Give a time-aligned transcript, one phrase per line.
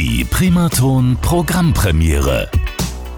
[0.00, 2.48] Die Primaton Programmpremiere.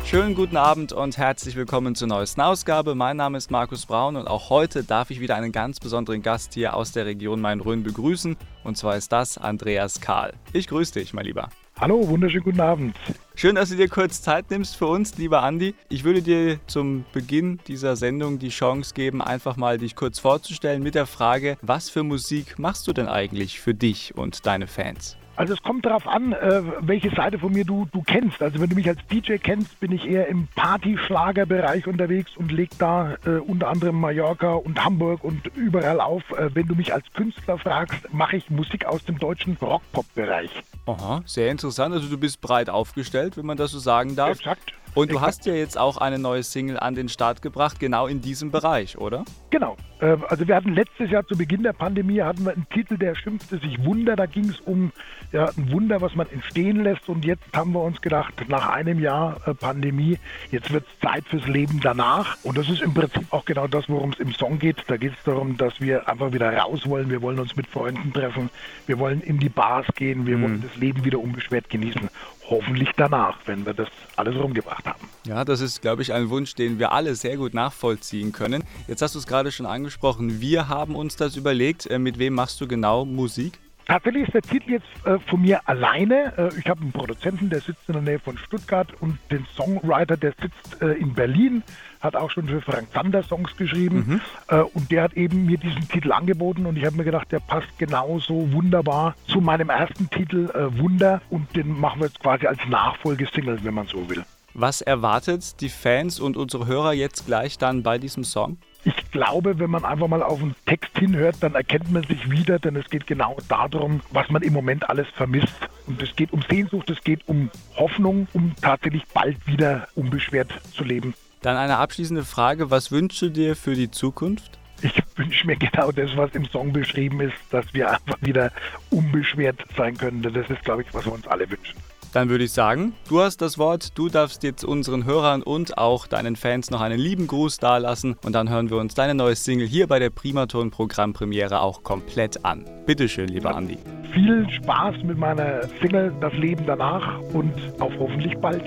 [0.03, 2.95] Schönen guten Abend und herzlich willkommen zur neuesten Ausgabe.
[2.95, 6.55] Mein Name ist Markus Braun und auch heute darf ich wieder einen ganz besonderen Gast
[6.55, 8.35] hier aus der Region Main-Rhön begrüßen.
[8.65, 10.33] Und zwar ist das Andreas Kahl.
[10.55, 11.51] Ich grüße dich, mein Lieber.
[11.79, 12.97] Hallo, wunderschönen guten Abend.
[13.35, 15.75] Schön, dass du dir kurz Zeit nimmst für uns, lieber Andi.
[15.91, 20.83] Ich würde dir zum Beginn dieser Sendung die Chance geben, einfach mal dich kurz vorzustellen
[20.83, 25.19] mit der Frage, was für Musik machst du denn eigentlich für dich und deine Fans?
[25.41, 28.43] Also es kommt darauf an, äh, welche Seite von mir du, du kennst.
[28.43, 32.69] Also wenn du mich als DJ kennst, bin ich eher im Party-Schlager-Bereich unterwegs und leg
[32.79, 36.31] da äh, unter anderem Mallorca und Hamburg und überall auf.
[36.33, 40.51] Äh, wenn du mich als Künstler fragst, mache ich Musik aus dem deutschen Rock-Pop-Bereich.
[40.85, 41.95] Aha, sehr interessant.
[41.95, 44.41] Also du bist breit aufgestellt, wenn man das so sagen darf.
[44.41, 44.75] Exakt.
[44.95, 48.21] Und du hast ja jetzt auch eine neue Single an den Start gebracht, genau in
[48.21, 49.25] diesem Bereich, oder?
[49.51, 49.77] Genau.
[50.01, 53.15] Äh, also wir hatten letztes Jahr zu Beginn der Pandemie hatten wir einen Titel, der
[53.15, 54.17] schimpfte sich Wunder.
[54.17, 54.93] Da ging es um
[55.33, 57.09] ja, ein Wunder, was man entstehen lässt.
[57.09, 60.19] Und jetzt haben wir uns gedacht, nach einem Jahr äh, Pandemie,
[60.51, 62.37] jetzt wird es Zeit fürs Leben danach.
[62.43, 64.79] Und das ist im Prinzip auch genau das, worum es im Song geht.
[64.89, 67.11] Da geht es darum, dass wir einfach wieder raus wollen.
[67.11, 68.51] Wir wollen uns mit Freunden treffen.
[68.87, 70.27] Wir wollen in die Bars gehen.
[70.27, 70.43] Wir mhm.
[70.43, 72.09] wollen das Leben wieder unbeschwert genießen
[72.51, 75.09] hoffentlich danach, wenn wir das alles rumgebracht haben.
[75.27, 78.65] Ja, das ist, glaube ich, ein Wunsch, den wir alle sehr gut nachvollziehen können.
[78.89, 80.41] Jetzt hast du es gerade schon angesprochen.
[80.41, 81.87] Wir haben uns das überlegt.
[81.87, 83.59] Äh, mit wem machst du genau Musik?
[83.91, 86.33] Tatsächlich ist der Titel jetzt äh, von mir alleine.
[86.39, 90.17] Äh, ich habe einen Produzenten, der sitzt in der Nähe von Stuttgart und den Songwriter,
[90.17, 91.65] der sitzt äh, in Berlin,
[92.01, 94.21] hat auch schon für Frank Zander Songs geschrieben mhm.
[94.47, 97.41] Äh, und der hat eben mir diesen Titel angeboten und ich habe mir gedacht, der
[97.41, 102.47] passt genauso wunderbar zu meinem ersten Titel äh, Wunder und den machen wir jetzt quasi
[102.47, 104.23] als Nachfolgesingle, wenn man so will.
[104.61, 108.59] Was erwartet die Fans und unsere Hörer jetzt gleich dann bei diesem Song?
[108.85, 112.59] Ich glaube, wenn man einfach mal auf den Text hinhört, dann erkennt man sich wieder,
[112.59, 115.55] denn es geht genau darum, was man im Moment alles vermisst.
[115.87, 120.85] Und es geht um Sehnsucht, es geht um Hoffnung, um tatsächlich bald wieder unbeschwert zu
[120.85, 121.15] leben.
[121.41, 124.59] Dann eine abschließende Frage, was wünschst du dir für die Zukunft?
[124.83, 128.53] Ich wünsche mir genau das, was im Song beschrieben ist, dass wir einfach wieder
[128.91, 130.21] unbeschwert sein können.
[130.21, 131.79] Das ist, glaube ich, was wir uns alle wünschen.
[132.13, 136.09] Dann würde ich sagen, du hast das Wort, du darfst jetzt unseren Hörern und auch
[136.09, 139.69] deinen Fans noch einen lieben Gruß dalassen und dann hören wir uns deine neue Single
[139.69, 142.65] hier bei der Primaton Programmpremiere auch komplett an.
[142.85, 143.79] Bitteschön, lieber Andi.
[144.13, 148.65] Viel Spaß mit meiner Single Das Leben danach und auf hoffentlich bald.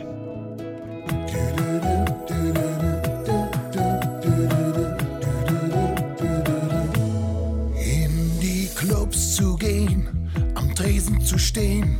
[7.76, 12.00] In die Clubs zu gehen, am Tresen zu stehen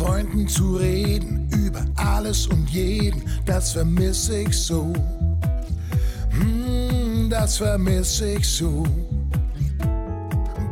[0.00, 4.94] Freunden zu reden über alles und jeden, das vermisse ich so.
[6.30, 8.82] Hm, das vermisse ich so.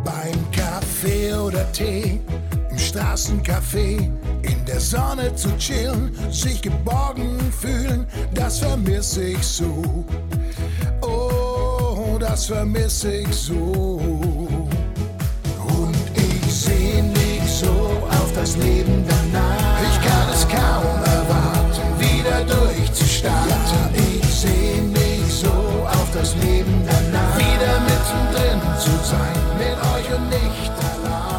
[0.03, 2.21] Beim Kaffee oder Tee,
[2.71, 4.11] im Straßencafé,
[4.44, 10.06] in der Sonne zu chillen, sich geborgen fühlen, das vermisse ich so.
[11.03, 14.38] Oh, das vermisse ich so.
[29.59, 30.73] mit euch und nicht
[31.05, 31.38] allein.